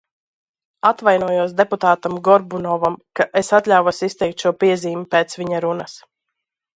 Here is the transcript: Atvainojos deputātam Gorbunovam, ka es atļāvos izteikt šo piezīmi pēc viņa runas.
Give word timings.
Atvainojos 0.89 1.51
deputātam 1.59 2.15
Gorbunovam, 2.27 2.95
ka 3.19 3.27
es 3.41 3.51
atļāvos 3.57 3.99
izteikt 4.09 4.47
šo 4.47 4.53
piezīmi 4.65 5.07
pēc 5.13 5.37
viņa 5.43 5.61
runas. 5.67 5.95